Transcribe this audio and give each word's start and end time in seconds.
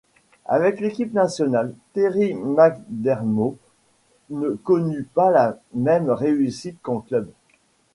Avec 0.47 0.79
l'équipe 0.79 1.13
nationale, 1.13 1.75
Terry 1.93 2.33
McDermott 2.33 3.59
ne 4.31 4.55
connut 4.55 5.03
pas 5.03 5.29
la 5.29 5.59
même 5.75 6.09
réussite 6.09 6.79
qu'en 6.81 7.01
club. 7.01 7.29